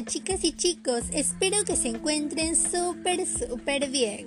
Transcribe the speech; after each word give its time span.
Chicas 0.00 0.42
y 0.42 0.52
chicos, 0.52 1.02
espero 1.12 1.64
que 1.64 1.76
se 1.76 1.88
encuentren 1.88 2.56
súper, 2.56 3.26
súper 3.26 3.90
bien. 3.90 4.26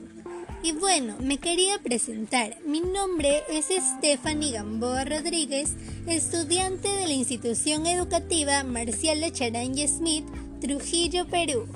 Y 0.64 0.72
bueno, 0.74 1.16
me 1.20 1.38
quería 1.38 1.80
presentar. 1.80 2.56
Mi 2.66 2.82
nombre 2.82 3.44
es 3.50 3.66
Stephanie 3.98 4.52
Gamboa 4.52 5.04
Rodríguez, 5.06 5.74
estudiante 6.08 6.88
de 6.88 7.08
la 7.08 7.14
institución 7.14 7.88
educativa 7.88 8.64
Marcial 8.64 9.20
Charange 9.34 9.88
Smith, 9.88 10.26
Trujillo, 10.62 11.26
Perú. 11.28 11.68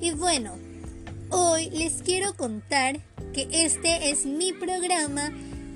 Y 0.00 0.12
bueno, 0.12 0.52
hoy 1.30 1.70
les 1.70 2.02
quiero 2.02 2.34
contar 2.34 3.00
que 3.34 3.48
este 3.50 4.10
es 4.10 4.26
mi 4.26 4.52
programa 4.52 5.32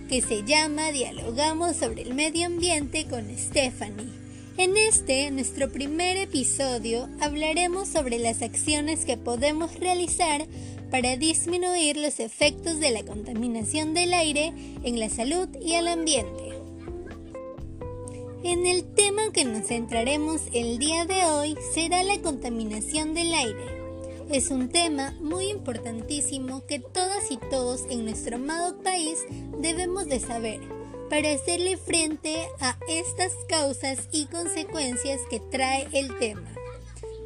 que 0.09 0.22
se 0.22 0.45
llama 0.45 0.90
Dialogamos 0.93 1.77
sobre 1.77 2.03
el 2.03 2.14
medio 2.14 2.46
ambiente 2.46 3.07
con 3.09 3.29
Stephanie. 3.36 4.28
En 4.58 4.76
este, 4.76 5.30
nuestro 5.30 5.71
primer 5.71 6.17
episodio, 6.17 7.08
hablaremos 7.21 7.86
sobre 7.86 8.18
las 8.18 8.43
acciones 8.43 9.04
que 9.04 9.16
podemos 9.16 9.79
realizar 9.79 10.49
para 10.90 11.16
disminuir 11.16 11.96
los 11.96 12.18
efectos 12.18 12.80
de 12.80 12.90
la 12.90 13.04
contaminación 13.04 13.94
del 13.94 14.13
aire 14.13 14.52
en 14.82 14.99
la 14.99 15.11
salud 15.11 15.49
y 15.61 15.75
el 15.75 15.86
ambiente. 15.86 16.58
En 18.43 18.66
el 18.66 18.82
tema 18.82 19.30
que 19.32 19.44
nos 19.44 19.68
centraremos 19.68 20.43
el 20.52 20.79
día 20.79 21.04
de 21.04 21.25
hoy 21.27 21.57
será 21.72 22.02
la 22.02 22.21
contaminación 22.21 23.14
del 23.14 23.32
aire. 23.35 23.64
Es 24.29 24.50
un 24.50 24.71
tema 24.71 25.14
muy 25.21 25.50
importantísimo 25.50 26.66
que 26.66 26.80
todas 26.80 27.30
y 27.30 27.36
todos 27.49 27.85
en 27.90 28.04
nuestro 28.04 28.35
amado 28.35 28.82
país 28.82 29.21
debemos 29.61 30.07
de 30.07 30.18
saber 30.18 30.58
para 31.08 31.32
hacerle 31.32 31.76
frente 31.76 32.48
a 32.61 32.78
estas 32.89 33.33
causas 33.48 34.08
y 34.12 34.27
consecuencias 34.27 35.20
que 35.30 35.41
trae 35.41 35.88
el 35.92 36.16
tema. 36.19 36.48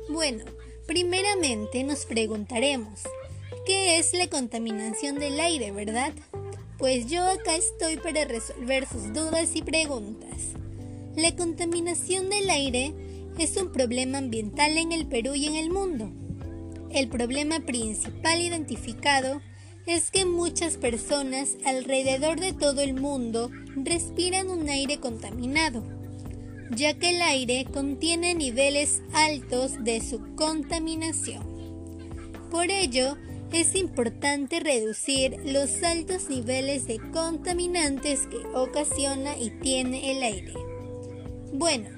Bueno, 0.08 0.44
primeramente 0.86 1.82
nos 1.84 2.04
preguntaremos, 2.06 3.00
¿qué 3.66 3.98
es 3.98 4.12
la 4.14 4.28
contaminación 4.28 5.18
del 5.18 5.40
aire, 5.40 5.72
verdad? 5.72 6.12
Pues 6.78 7.06
yo 7.06 7.22
acá 7.24 7.56
estoy 7.56 7.96
para 7.96 8.24
resolver 8.24 8.86
sus 8.86 9.12
dudas 9.12 9.54
y 9.54 9.62
preguntas. 9.62 10.52
La 11.16 11.34
contaminación 11.36 12.30
del 12.30 12.50
aire 12.50 12.92
es 13.38 13.56
un 13.56 13.72
problema 13.72 14.18
ambiental 14.18 14.76
en 14.76 14.92
el 14.92 15.06
Perú 15.06 15.34
y 15.34 15.46
en 15.46 15.56
el 15.56 15.70
mundo. 15.70 16.10
El 16.90 17.08
problema 17.08 17.60
principal 17.60 18.40
identificado 18.40 19.40
es 19.86 20.10
que 20.10 20.24
muchas 20.24 20.76
personas 20.76 21.56
alrededor 21.64 22.38
de 22.38 22.52
todo 22.52 22.82
el 22.82 22.94
mundo 22.94 23.50
respiran 23.74 24.48
un 24.48 24.68
aire 24.68 24.98
contaminado, 25.00 25.82
ya 26.70 26.94
que 26.94 27.10
el 27.10 27.22
aire 27.22 27.66
contiene 27.72 28.34
niveles 28.34 29.02
altos 29.12 29.82
de 29.82 30.00
su 30.00 30.34
contaminación. 30.36 31.42
Por 32.50 32.70
ello, 32.70 33.16
es 33.52 33.74
importante 33.74 34.60
reducir 34.60 35.36
los 35.44 35.82
altos 35.82 36.30
niveles 36.30 36.86
de 36.86 36.98
contaminantes 37.10 38.26
que 38.26 38.38
ocasiona 38.54 39.36
y 39.36 39.50
tiene 39.50 40.12
el 40.12 40.22
aire. 40.22 40.54
Bueno, 41.52 41.90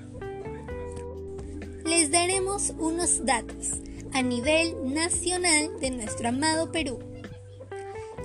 les 1.85 2.11
daremos 2.11 2.73
unos 2.79 3.25
datos 3.25 3.81
a 4.13 4.23
nivel 4.23 4.93
nacional 4.95 5.71
de 5.81 5.91
nuestro 5.91 6.31
amado 6.31 6.73
Perú. 6.73 6.99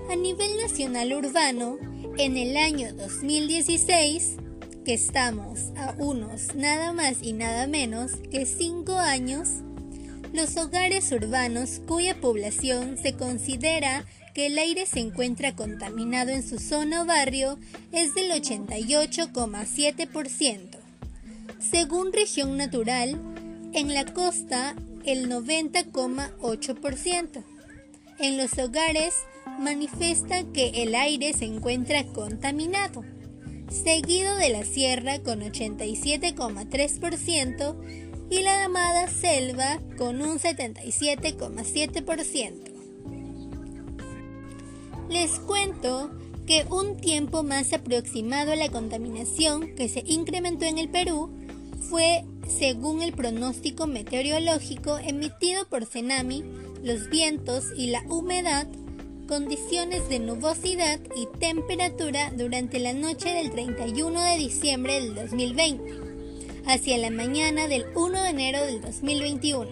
A 0.10 0.16
nivel 0.16 0.58
nacional 0.58 1.14
urbano, 1.14 1.78
en 2.18 2.36
el 2.36 2.58
año 2.58 2.92
2016, 2.96 4.38
que 4.84 4.96
estamos 4.96 5.72
a 5.78 5.94
unos 6.00 6.56
nada 6.56 6.94
más 6.94 7.18
y 7.22 7.34
nada 7.34 7.68
menos 7.68 8.14
que 8.32 8.48
5 8.48 8.94
años, 8.94 9.50
los 10.34 10.58
hogares 10.58 11.12
urbanos 11.12 11.80
cuya 11.86 12.19
población 12.19 12.98
se 12.98 13.14
considera 13.14 14.03
que 14.34 14.48
el 14.48 14.58
aire 14.58 14.88
se 14.88 15.00
encuentra 15.00 15.56
contaminado 15.56 16.31
en 16.31 16.42
su 16.42 16.58
zona 16.58 17.03
o 17.03 17.06
barrio 17.06 17.59
es 17.92 18.16
del 18.16 18.31
88,7%. 18.31 20.80
Según 21.59 22.14
región 22.14 22.58
natural, 22.58 23.22
en 23.74 23.94
la 23.94 24.06
costa 24.06 24.75
el 25.06 25.30
90,8%. 25.30 27.44
En 28.18 28.38
los 28.38 28.58
hogares 28.58 29.14
manifiesta 29.59 30.44
que 30.52 30.84
el 30.84 30.96
aire 30.96 31.34
se 31.34 31.46
encuentra 31.46 32.08
contaminado, 32.08 33.03
seguido 33.70 34.36
de 34.38 34.50
la 34.50 34.66
sierra 34.66 35.20
con 35.20 35.42
87,3% 35.42 37.75
y 38.30 38.42
la 38.42 38.64
llamada 38.64 39.08
selva 39.08 39.80
con 39.98 40.22
un 40.22 40.40
77,7%. 40.40 42.53
Les 45.09 45.40
cuento 45.40 46.12
que 46.46 46.66
un 46.69 46.98
tiempo 46.98 47.42
más 47.44 47.74
aproximado 47.74 48.53
a 48.53 48.56
la 48.56 48.69
contaminación 48.69 49.75
que 49.75 49.90
se 49.90 50.03
incrementó 50.06 50.66
en 50.66 50.78
el 50.78 50.90
Perú 50.90 51.31
fue, 51.90 52.24
según 52.48 53.02
el 53.02 53.14
pronóstico 53.14 53.88
meteorológico 53.88 55.00
emitido 55.00 55.68
por 55.68 55.86
Cenami, 55.86 56.44
los 56.84 57.09
vientos 57.09 57.66
y 57.75 57.88
la 57.88 58.03
humedad 58.08 58.68
condiciones 59.29 60.09
de 60.09 60.17
nubosidad 60.17 61.00
y 61.16 61.28
temperatura 61.38 62.31
durante 62.35 62.79
la 62.79 62.94
noche 62.94 63.29
del 63.29 63.51
31 63.51 64.23
de 64.23 64.38
diciembre 64.40 65.00
del 65.00 65.13
2020 65.13 66.00
hacia 66.66 66.97
la 66.97 67.12
mañana 67.12 67.68
del 67.68 67.85
1 67.94 68.23
de 68.23 68.29
enero 68.29 68.66
del 68.66 68.81
2021 68.81 69.69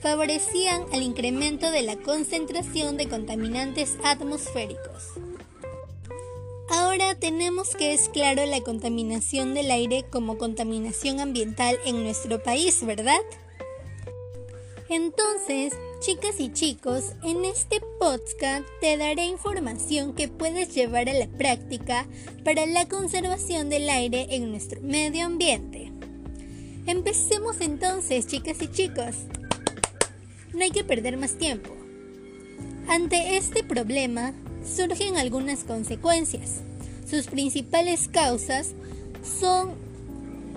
favorecían 0.00 0.82
al 0.92 1.02
incremento 1.02 1.70
de 1.70 1.82
la 1.82 1.94
concentración 1.94 2.96
de 2.96 3.08
contaminantes 3.08 3.98
atmosféricos. 4.02 5.12
Ahora 6.68 7.14
tenemos 7.14 7.76
que 7.76 7.92
es 7.92 8.08
claro 8.08 8.44
la 8.46 8.62
contaminación 8.62 9.54
del 9.54 9.70
aire 9.70 10.04
como 10.10 10.38
contaminación 10.38 11.20
ambiental 11.20 11.78
en 11.86 12.02
nuestro 12.02 12.42
país, 12.42 12.84
¿verdad? 12.84 13.20
Entonces, 14.88 15.72
chicas 16.02 16.40
y 16.40 16.52
chicos, 16.52 17.12
en 17.22 17.44
este 17.44 17.80
podcast 18.00 18.64
te 18.80 18.96
daré 18.96 19.26
información 19.26 20.14
que 20.14 20.26
puedes 20.26 20.74
llevar 20.74 21.08
a 21.08 21.12
la 21.12 21.28
práctica 21.28 22.08
para 22.44 22.66
la 22.66 22.88
conservación 22.88 23.68
del 23.68 23.88
aire 23.88 24.26
en 24.30 24.50
nuestro 24.50 24.80
medio 24.82 25.26
ambiente. 25.26 25.92
Empecemos 26.86 27.60
entonces, 27.60 28.26
chicas 28.26 28.60
y 28.62 28.66
chicos. 28.66 29.14
No 30.52 30.64
hay 30.64 30.72
que 30.72 30.82
perder 30.82 31.18
más 31.18 31.38
tiempo. 31.38 31.70
Ante 32.88 33.36
este 33.36 33.62
problema 33.62 34.32
surgen 34.64 35.16
algunas 35.16 35.62
consecuencias. 35.62 36.62
Sus 37.08 37.28
principales 37.28 38.08
causas 38.08 38.74
son 39.22 39.70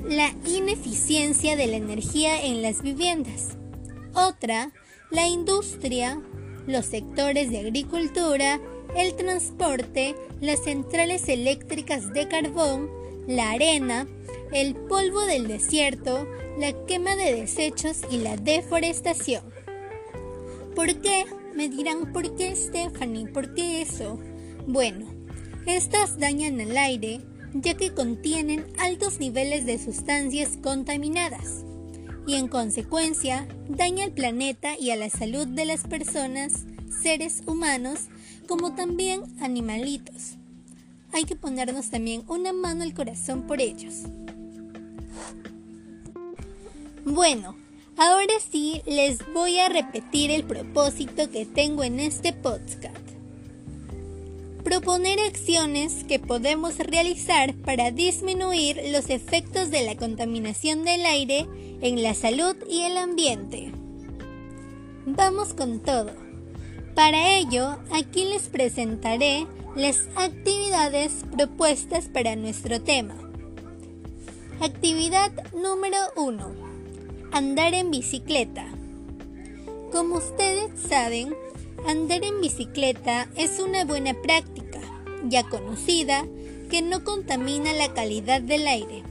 la 0.10 0.34
ineficiencia 0.48 1.56
de 1.56 1.68
la 1.68 1.76
energía 1.76 2.44
en 2.44 2.64
las 2.64 2.82
viviendas, 2.82 3.58
otra, 4.16 4.72
la 5.12 5.28
industria, 5.28 6.22
los 6.68 6.86
sectores 6.86 7.50
de 7.50 7.60
agricultura, 7.60 8.60
el 8.96 9.16
transporte, 9.16 10.16
las 10.42 10.64
centrales 10.64 11.28
eléctricas 11.30 12.12
de 12.14 12.28
carbón, 12.28 12.90
la 13.28 13.52
arena, 13.52 14.08
el 14.52 14.76
polvo 14.76 15.22
del 15.26 15.48
desierto, 15.48 16.28
la 16.58 16.74
quema 16.86 17.16
de 17.16 17.34
desechos 17.34 18.02
y 18.10 18.18
la 18.18 18.38
deforestación. 18.38 19.44
¿Por 20.76 21.02
qué? 21.02 21.26
Me 21.56 21.70
dirán, 21.70 22.12
¿por 22.12 22.36
qué 22.36 22.56
Stephanie? 22.56 23.28
¿Por 23.28 23.54
qué 23.54 23.82
eso? 23.82 24.20
Bueno, 24.68 25.06
estas 25.66 26.20
dañan 26.20 26.60
el 26.60 26.78
aire 26.78 27.22
ya 27.54 27.76
que 27.76 27.94
contienen 27.94 28.66
altos 28.78 29.20
niveles 29.20 29.66
de 29.66 29.78
sustancias 29.78 30.58
contaminadas 30.62 31.64
y 32.28 32.36
en 32.36 32.48
consecuencia 32.48 33.48
daña 33.70 34.06
al 34.06 34.12
planeta 34.12 34.78
y 34.80 34.92
a 34.92 34.96
la 34.96 35.10
salud 35.10 35.48
de 35.48 35.66
las 35.66 35.84
personas, 35.84 36.66
seres 37.02 37.44
humanos, 37.46 38.02
como 38.48 38.76
también 38.76 39.22
animalitos. 39.40 40.36
Hay 41.12 41.24
que 41.24 41.36
ponernos 41.36 41.90
también 41.90 42.24
una 42.28 42.52
mano 42.54 42.84
al 42.84 42.94
corazón 42.94 43.48
por 43.48 43.62
ellos. 43.62 44.04
Bueno, 47.06 47.56
ahora 47.98 48.34
sí 48.52 48.82
les 48.86 49.20
voy 49.34 49.60
a 49.60 49.70
repetir 49.70 50.32
el 50.32 50.44
propósito 50.44 51.30
que 51.30 51.46
tengo 51.46 51.84
en 51.84 52.00
este 52.00 52.34
podcast 52.34 53.15
proponer 54.66 55.20
acciones 55.20 56.03
que 56.06 56.17
podemos 56.17 56.79
realizar 56.79 57.53
para 57.53 57.91
disminuir 57.91 58.82
los 58.91 59.12
efectos 59.12 59.70
de 59.70 59.85
la 59.85 59.96
contaminación 59.96 60.84
del 60.84 61.06
aire 61.06 61.47
en 61.82 62.02
la 62.02 62.16
salud 62.16 62.56
y 62.67 62.82
el 62.82 62.97
ambiente. 62.97 63.72
Vamos 65.06 65.53
con 65.53 65.82
todo. 65.82 66.12
Para 66.96 67.38
ello, 67.38 67.78
aquí 67.91 68.26
les 68.26 68.50
presentaré 68.50 69.46
las 69.76 70.08
actividades 70.16 71.23
propuestas 71.32 72.09
para 72.09 72.35
nuestro 72.35 72.82
tema. 72.82 73.16
Actividad 74.62 75.32
número 75.53 75.97
1. 76.16 76.56
Andar 77.32 77.76
en 77.76 77.91
bicicleta. 77.91 78.66
Como 79.91 80.16
ustedes 80.16 80.72
saben, 80.90 81.35
andar 81.87 82.23
en 82.23 82.41
bicicleta 82.41 83.29
es 83.35 83.59
una 83.59 83.85
buena 83.85 84.14
práctica, 84.14 84.79
ya 85.26 85.43
conocida, 85.43 86.26
que 86.70 86.82
no 86.82 87.03
contamina 87.03 87.73
la 87.73 87.93
calidad 87.93 88.41
del 88.41 88.67
aire. 88.67 89.03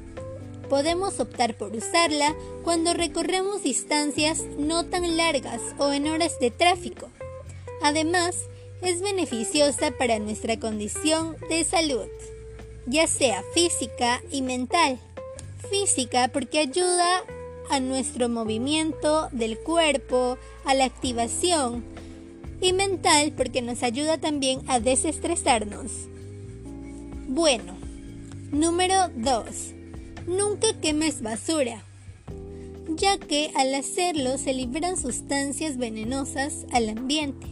Podemos 0.68 1.20
optar 1.20 1.56
por 1.56 1.74
usarla 1.74 2.34
cuando 2.64 2.94
recorremos 2.94 3.62
distancias 3.62 4.42
no 4.58 4.84
tan 4.84 5.16
largas 5.16 5.60
o 5.78 5.92
en 5.92 6.08
horas 6.08 6.38
de 6.40 6.50
tráfico. 6.50 7.10
Además, 7.82 8.36
es 8.82 9.00
beneficiosa 9.00 9.92
para 9.92 10.18
nuestra 10.18 10.58
condición 10.58 11.36
de 11.48 11.64
salud, 11.64 12.08
ya 12.86 13.06
sea 13.06 13.42
física 13.54 14.22
y 14.30 14.42
mental. 14.42 14.98
Física 15.70 16.28
porque 16.28 16.58
ayuda 16.58 17.22
a 17.70 17.80
nuestro 17.80 18.28
movimiento 18.28 19.28
del 19.32 19.58
cuerpo, 19.58 20.38
a 20.64 20.74
la 20.74 20.84
activación, 20.84 21.84
y 22.60 22.72
mental 22.72 23.32
porque 23.36 23.62
nos 23.62 23.82
ayuda 23.82 24.18
también 24.18 24.60
a 24.66 24.80
desestresarnos. 24.80 25.90
Bueno, 27.28 27.76
número 28.52 29.08
2. 29.16 29.44
Nunca 30.26 30.80
quemes 30.80 31.20
basura, 31.20 31.82
ya 32.88 33.18
que 33.18 33.50
al 33.56 33.74
hacerlo 33.74 34.38
se 34.38 34.54
liberan 34.54 34.96
sustancias 34.96 35.76
venenosas 35.76 36.66
al 36.72 36.88
ambiente, 36.88 37.46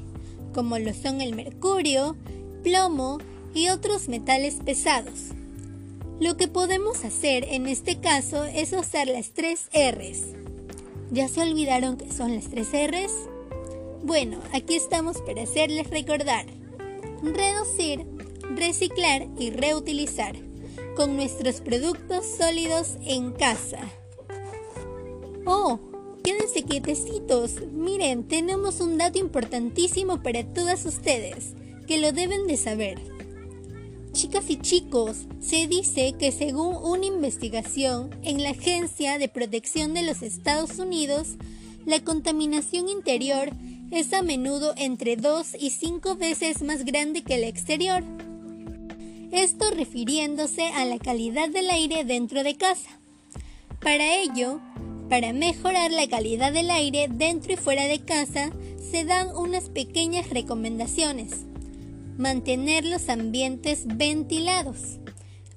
como 0.55 0.79
lo 0.79 0.95
son 0.95 1.21
el 1.21 1.35
mercurio, 1.35 2.17
plomo 2.63 3.19
y 3.55 3.69
otros 3.69 4.09
metales 4.09 4.57
pesados. 4.65 5.33
Lo 6.21 6.37
que 6.37 6.49
podemos 6.49 7.05
hacer 7.05 7.45
en 7.51 7.67
este 7.67 7.99
caso 8.01 8.45
es 8.45 8.73
usar 8.73 9.09
las 9.09 9.33
tres 9.33 9.69
R's. 9.75 10.23
¿Ya 11.11 11.29
se 11.29 11.43
olvidaron 11.43 11.97
que 11.97 12.13
son 12.13 12.35
las 12.35 12.49
tres 12.49 12.69
R's? 12.69 13.13
Bueno, 14.05 14.41
aquí 14.53 14.75
estamos 14.75 15.19
para 15.23 15.43
hacerles 15.43 15.89
recordar. 15.89 16.47
Reducir, 17.23 18.05
reciclar 18.57 19.29
y 19.39 19.51
reutilizar 19.51 20.35
con 20.97 21.15
nuestros 21.15 21.61
productos 21.61 22.27
sólidos 22.37 22.97
en 23.05 23.31
casa. 23.31 23.79
Oh, 25.47 25.79
quédense 26.25 26.65
quietecitos. 26.65 27.61
Miren, 27.71 28.27
tenemos 28.27 28.81
un 28.81 28.99
dato 28.99 29.21
importantísimo 29.21 30.21
para 30.21 30.43
todas 30.53 30.85
ustedes, 30.85 31.55
que 31.87 31.99
lo 31.99 32.11
deben 32.11 32.49
de 32.49 32.57
saber. 32.57 33.01
Chicas 34.11 34.51
y 34.51 34.57
chicos, 34.57 35.27
se 35.41 35.69
dice 35.69 36.15
que 36.19 36.33
según 36.33 36.75
una 36.75 37.07
investigación 37.07 38.11
en 38.25 38.43
la 38.43 38.51
Agencia 38.51 39.19
de 39.19 39.29
Protección 39.29 39.95
de 39.95 40.03
los 40.03 40.23
Estados 40.23 40.81
Unidos, 40.81 41.37
la 41.87 42.01
contaminación 42.01 42.89
interior 42.89 43.51
es 43.93 44.13
a 44.15 44.23
menudo 44.23 44.73
entre 44.77 45.17
2 45.17 45.57
y 45.61 45.71
5 45.71 46.17
veces 46.17 46.63
más 46.63 46.85
grande 46.85 47.23
que 47.23 47.37
la 47.37 47.47
exterior. 47.47 48.03
Esto 49.31 49.71
refiriéndose 49.71 50.69
a 50.69 50.87
la 50.87 50.99
calidad 50.99 51.51
del 51.51 51.69
aire 51.71 52.05
dentro 52.05 52.43
de 52.43 52.57
casa. 52.57 52.99
Para 53.81 54.17
ello, 54.17 54.61
para 55.11 55.35
mejorar 55.35 55.91
la 55.91 56.09
calidad 56.09 56.53
del 56.53 56.71
aire 56.71 57.09
dentro 57.11 57.53
y 57.53 57.57
fuera 57.57 57.85
de 57.85 58.01
casa, 58.01 58.51
se 58.91 59.05
dan 59.05 59.29
unas 59.37 59.69
pequeñas 59.69 60.31
recomendaciones 60.31 61.45
mantener 62.17 62.85
los 62.85 63.09
ambientes 63.09 63.85
ventilados. 63.87 64.99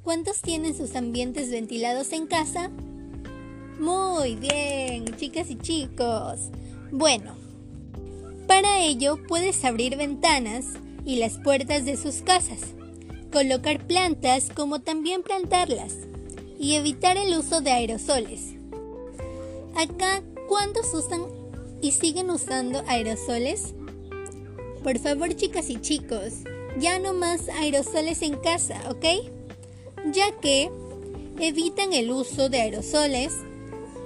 ¿Cuántos 0.03 0.41
tienen 0.41 0.75
sus 0.75 0.95
ambientes 0.95 1.51
ventilados 1.51 2.11
en 2.11 2.27
casa? 2.27 2.69
Muy 3.79 4.35
bien, 4.35 5.05
chicas 5.17 5.49
y 5.49 5.57
chicos. 5.57 6.49
Bueno, 6.91 7.44
para 8.47 8.81
ello 8.81 9.17
puedes 9.27 9.63
abrir 9.65 9.97
ventanas 9.97 10.65
y 11.05 11.17
las 11.17 11.37
puertas 11.37 11.85
de 11.85 11.97
sus 11.97 12.21
casas, 12.21 12.59
colocar 13.31 13.85
plantas 13.85 14.49
como 14.53 14.81
también 14.81 15.23
plantarlas 15.23 15.95
y 16.59 16.75
evitar 16.75 17.17
el 17.17 17.37
uso 17.37 17.61
de 17.61 17.71
aerosoles. 17.71 18.55
Acá, 19.75 20.23
¿cuántos 20.47 20.93
usan 20.93 21.23
y 21.81 21.91
siguen 21.91 22.29
usando 22.29 22.83
aerosoles? 22.87 23.73
Por 24.83 24.99
favor, 24.99 25.35
chicas 25.35 25.69
y 25.69 25.81
chicos, 25.81 26.33
ya 26.79 26.99
no 26.99 27.13
más 27.13 27.49
aerosoles 27.49 28.21
en 28.21 28.35
casa, 28.37 28.79
¿ok? 28.89 29.05
Ya 30.11 30.31
que 30.39 30.71
evitan 31.39 31.93
el 31.93 32.11
uso 32.11 32.49
de 32.49 32.61
aerosoles 32.61 33.33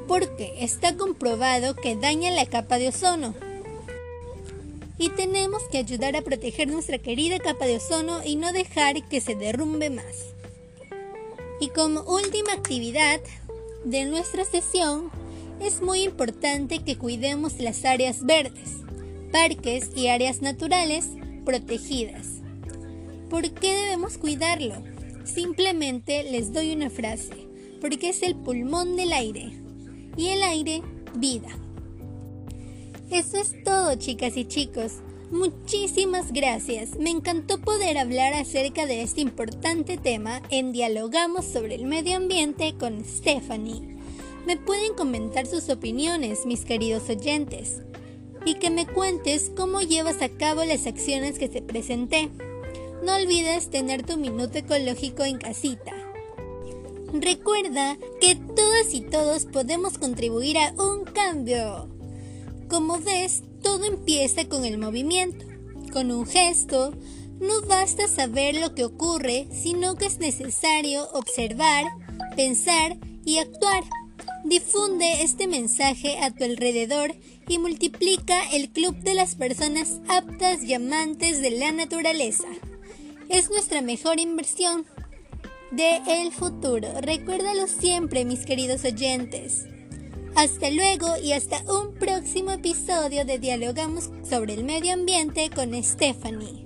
porque 0.07 0.53
está 0.59 0.97
comprobado 0.97 1.75
que 1.75 1.95
daña 1.95 2.31
la 2.31 2.45
capa 2.45 2.79
de 2.79 2.87
ozono. 2.87 3.35
Y 4.99 5.09
tenemos 5.09 5.63
que 5.71 5.79
ayudar 5.79 6.15
a 6.15 6.21
proteger 6.21 6.67
nuestra 6.67 6.99
querida 6.99 7.39
capa 7.39 7.65
de 7.65 7.77
ozono 7.77 8.21
y 8.23 8.35
no 8.35 8.53
dejar 8.53 9.07
que 9.07 9.21
se 9.21 9.33
derrumbe 9.33 9.89
más. 9.89 10.35
Y 11.59 11.69
como 11.69 12.01
última 12.01 12.53
actividad 12.53 13.19
de 13.85 14.05
nuestra 14.05 14.45
sesión, 14.45 15.09
es 15.59 15.81
muy 15.81 16.03
importante 16.03 16.83
que 16.83 16.97
cuidemos 16.97 17.59
las 17.59 17.83
áreas 17.85 18.25
verdes 18.25 18.79
parques 19.31 19.91
y 19.95 20.07
áreas 20.07 20.41
naturales 20.41 21.07
protegidas. 21.45 22.41
¿Por 23.29 23.49
qué 23.51 23.73
debemos 23.73 24.17
cuidarlo? 24.17 24.75
Simplemente 25.23 26.23
les 26.23 26.51
doy 26.51 26.73
una 26.73 26.89
frase, 26.89 27.47
porque 27.79 28.09
es 28.09 28.23
el 28.23 28.35
pulmón 28.35 28.95
del 28.95 29.13
aire 29.13 29.51
y 30.17 30.27
el 30.29 30.41
aire 30.43 30.81
vida. 31.15 31.49
Eso 33.11 33.37
es 33.37 33.63
todo, 33.63 33.95
chicas 33.95 34.37
y 34.37 34.45
chicos. 34.45 34.97
Muchísimas 35.31 36.31
gracias. 36.31 36.97
Me 36.99 37.09
encantó 37.09 37.59
poder 37.59 37.97
hablar 37.97 38.33
acerca 38.33 38.85
de 38.85 39.01
este 39.01 39.21
importante 39.21 39.97
tema 39.97 40.43
en 40.51 40.71
Dialogamos 40.71 41.45
sobre 41.45 41.73
el 41.73 41.85
medio 41.85 42.17
ambiente 42.17 42.75
con 42.79 43.03
Stephanie. 43.03 43.97
Me 44.45 44.57
pueden 44.57 44.93
comentar 44.93 45.47
sus 45.47 45.69
opiniones, 45.69 46.45
mis 46.45 46.65
queridos 46.65 47.09
oyentes 47.09 47.81
y 48.45 48.55
que 48.55 48.69
me 48.69 48.85
cuentes 48.85 49.51
cómo 49.57 49.81
llevas 49.81 50.21
a 50.21 50.29
cabo 50.29 50.63
las 50.63 50.85
acciones 50.85 51.39
que 51.39 51.49
te 51.49 51.63
presenté. 51.63 52.29
No 53.03 53.15
olvides 53.15 53.71
tener 53.71 54.05
tu 54.05 54.17
minuto 54.17 54.59
ecológico 54.59 55.23
en 55.23 55.39
casita. 55.39 55.93
Recuerda 57.11 57.97
que 58.21 58.35
todas 58.35 58.93
y 58.93 59.01
todos 59.01 59.45
podemos 59.45 59.97
contribuir 59.97 60.59
a 60.59 60.73
un 60.73 61.05
cambio. 61.05 61.98
Como 62.69 62.99
ves, 62.99 63.41
todo 63.63 63.85
empieza 63.85 64.47
con 64.47 64.63
el 64.63 64.77
movimiento, 64.77 65.45
con 65.91 66.11
un 66.11 66.27
gesto. 66.27 66.93
No 67.39 67.61
basta 67.67 68.07
saber 68.07 68.55
lo 68.55 68.75
que 68.75 68.85
ocurre, 68.85 69.47
sino 69.51 69.95
que 69.95 70.05
es 70.05 70.19
necesario 70.19 71.09
observar, 71.13 71.85
pensar 72.35 72.97
y 73.25 73.39
actuar. 73.39 73.83
Difunde 74.45 75.23
este 75.23 75.47
mensaje 75.47 76.19
a 76.19 76.31
tu 76.31 76.43
alrededor 76.43 77.15
y 77.47 77.57
multiplica 77.57 78.39
el 78.53 78.69
club 78.69 78.95
de 78.97 79.15
las 79.15 79.35
personas 79.35 79.99
aptas 80.07 80.63
y 80.63 80.75
amantes 80.75 81.41
de 81.41 81.51
la 81.51 81.71
naturaleza. 81.71 82.47
Es 83.29 83.49
nuestra 83.49 83.81
mejor 83.81 84.19
inversión 84.19 84.85
de 85.71 86.01
el 86.07 86.31
futuro. 86.31 86.87
Recuérdalo 87.01 87.67
siempre, 87.67 88.25
mis 88.25 88.45
queridos 88.45 88.85
oyentes. 88.85 89.65
Hasta 90.39 90.69
luego 90.69 91.17
y 91.21 91.33
hasta 91.33 91.57
un 91.63 91.93
próximo 91.95 92.51
episodio 92.51 93.25
de 93.25 93.39
Dialogamos 93.39 94.09
sobre 94.23 94.53
el 94.53 94.63
medio 94.63 94.93
ambiente 94.93 95.49
con 95.49 95.73
Stephanie. 95.83 96.65